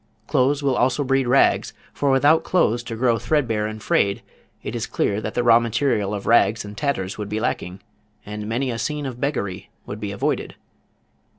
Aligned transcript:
Clothes 0.25 0.63
will 0.63 0.75
also 0.75 1.03
breed 1.03 1.27
rags, 1.27 1.73
for 1.93 2.09
without 2.09 2.43
clothes 2.43 2.81
to 2.85 2.95
grow 2.95 3.19
threadbare 3.19 3.67
and 3.67 3.83
frayed, 3.83 4.23
it 4.63 4.75
is 4.75 4.87
clear 4.87 5.21
that 5.21 5.35
the 5.35 5.43
raw 5.43 5.59
material 5.59 6.15
of 6.15 6.25
rags 6.25 6.65
and 6.65 6.75
tatters 6.75 7.19
would 7.19 7.29
be 7.29 7.39
lacking, 7.39 7.81
and 8.25 8.49
many 8.49 8.71
a 8.71 8.79
scene 8.79 9.05
of 9.05 9.21
beggary 9.21 9.69
would 9.85 9.99
be 9.99 10.11
avoided. 10.11 10.55